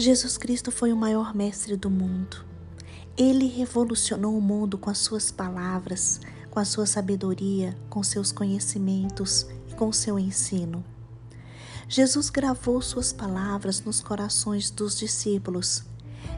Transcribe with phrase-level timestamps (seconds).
[0.00, 2.42] Jesus Cristo foi o maior mestre do mundo.
[3.18, 6.18] Ele revolucionou o mundo com as suas palavras,
[6.50, 10.82] com a sua sabedoria, com seus conhecimentos e com seu ensino.
[11.86, 15.84] Jesus gravou suas palavras nos corações dos discípulos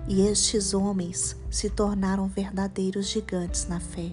[0.08, 4.10] e estes homens se tornaram verdadeiros gigantes na fé.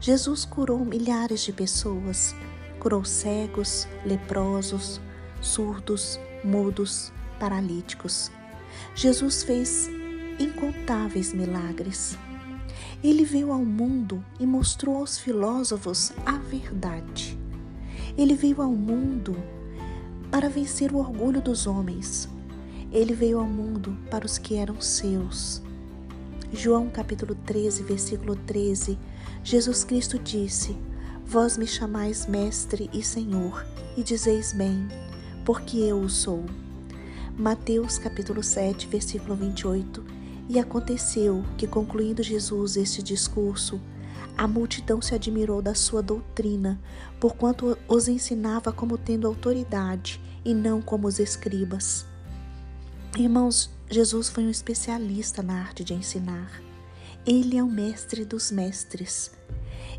[0.00, 2.34] Jesus curou milhares de pessoas,
[2.78, 5.00] curou cegos, leprosos,
[5.40, 8.30] surdos, mudos, paralíticos.
[8.94, 9.88] Jesus fez
[10.38, 12.16] incontáveis milagres.
[13.02, 17.38] Ele veio ao mundo e mostrou aos filósofos a verdade.
[18.16, 19.36] Ele veio ao mundo
[20.30, 22.28] para vencer o orgulho dos homens.
[22.90, 25.62] Ele veio ao mundo para os que eram seus.
[26.52, 28.98] João capítulo 13, versículo 13.
[29.44, 30.76] Jesus Cristo disse:
[31.24, 33.64] Vós me chamais mestre e Senhor,
[33.96, 34.88] e dizeis bem,
[35.44, 36.44] porque eu o sou.
[37.38, 40.04] Mateus capítulo 7, versículo 28.
[40.48, 43.80] E aconteceu que, concluindo Jesus este discurso,
[44.36, 46.80] a multidão se admirou da sua doutrina,
[47.20, 52.04] porquanto os ensinava como tendo autoridade e não como os escribas.
[53.16, 56.60] Irmãos, Jesus foi um especialista na arte de ensinar.
[57.24, 59.30] Ele é o mestre dos mestres.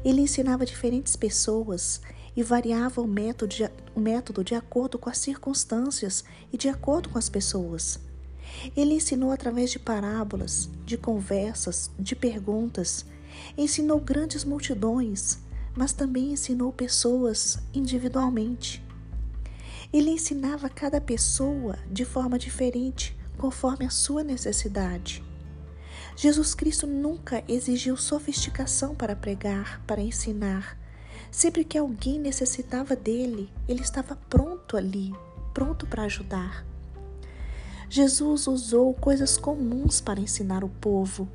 [0.03, 2.01] Ele ensinava diferentes pessoas
[2.35, 7.09] e variava o método, de, o método de acordo com as circunstâncias e de acordo
[7.09, 7.99] com as pessoas.
[8.75, 13.05] Ele ensinou através de parábolas, de conversas, de perguntas,
[13.57, 15.39] ensinou grandes multidões,
[15.75, 18.83] mas também ensinou pessoas individualmente.
[19.91, 25.23] Ele ensinava cada pessoa de forma diferente, conforme a sua necessidade.
[26.15, 30.77] Jesus Cristo nunca exigiu sofisticação para pregar, para ensinar,
[31.31, 35.13] Sempre que alguém necessitava dele, ele estava pronto ali,
[35.53, 36.65] pronto para ajudar.
[37.89, 41.27] Jesus usou coisas comuns para ensinar o povo.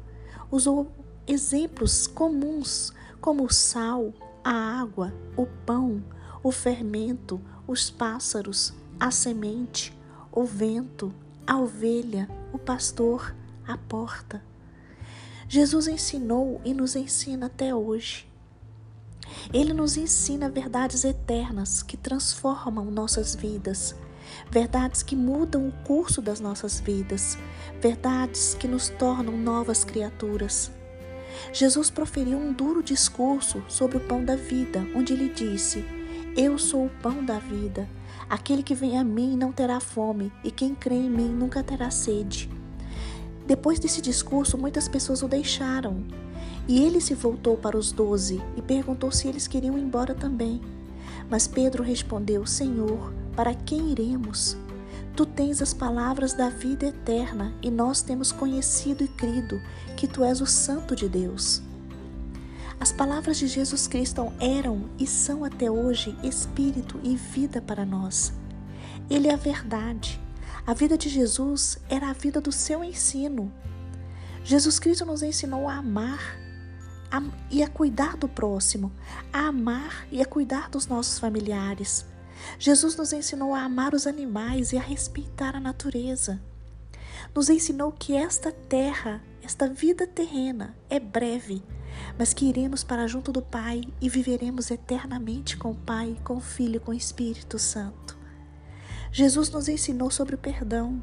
[0.50, 0.90] Usou
[1.26, 4.12] exemplos comuns, como o sal,
[4.42, 6.02] a água, o pão,
[6.42, 9.96] o fermento, os pássaros, a semente,
[10.30, 11.12] o vento,
[11.46, 13.34] a ovelha, o pastor,
[13.66, 14.42] a porta.
[15.48, 18.26] Jesus ensinou e nos ensina até hoje.
[19.52, 23.94] Ele nos ensina verdades eternas que transformam nossas vidas,
[24.50, 27.36] verdades que mudam o curso das nossas vidas,
[27.80, 30.70] verdades que nos tornam novas criaturas.
[31.52, 35.84] Jesus proferiu um duro discurso sobre o pão da vida, onde ele disse:
[36.36, 37.88] Eu sou o pão da vida.
[38.28, 41.90] Aquele que vem a mim não terá fome, e quem crê em mim nunca terá
[41.90, 42.48] sede.
[43.46, 46.02] Depois desse discurso, muitas pessoas o deixaram
[46.66, 50.60] e ele se voltou para os doze e perguntou se eles queriam ir embora também.
[51.28, 54.56] Mas Pedro respondeu: Senhor, para quem iremos?
[55.16, 59.60] Tu tens as palavras da vida eterna e nós temos conhecido e crido
[59.96, 61.62] que tu és o Santo de Deus.
[62.80, 68.32] As palavras de Jesus Cristo eram e são até hoje espírito e vida para nós.
[69.08, 70.20] Ele é a verdade.
[70.66, 73.52] A vida de Jesus era a vida do seu ensino.
[74.42, 76.36] Jesus Cristo nos ensinou a amar
[77.14, 78.90] a, e a cuidar do próximo,
[79.32, 82.04] a amar e a cuidar dos nossos familiares.
[82.58, 86.42] Jesus nos ensinou a amar os animais e a respeitar a natureza.
[87.32, 91.62] Nos ensinou que esta terra, esta vida terrena, é breve,
[92.18, 96.40] mas que iremos para junto do Pai e viveremos eternamente com o Pai, com o
[96.40, 98.18] Filho com o Espírito Santo.
[99.12, 101.00] Jesus nos ensinou sobre o perdão,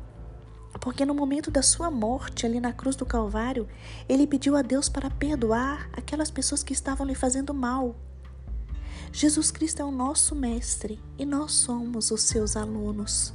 [0.82, 3.68] porque no momento da sua morte, ali na cruz do Calvário,
[4.10, 7.96] ele pediu a Deus para perdoar aquelas pessoas que estavam lhe fazendo mal.
[9.14, 13.32] Jesus Cristo é o nosso Mestre e nós somos os seus alunos.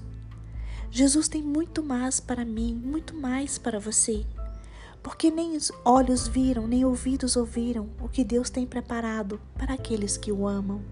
[0.91, 4.27] Jesus tem muito mais para mim, muito mais para você,
[5.01, 10.33] porque nem olhos viram, nem ouvidos ouviram o que Deus tem preparado para aqueles que
[10.33, 10.83] o amam.